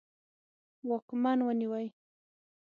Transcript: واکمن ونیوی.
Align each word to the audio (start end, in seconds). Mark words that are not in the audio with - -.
واکمن 0.87 1.39
ونیوی. 1.43 1.87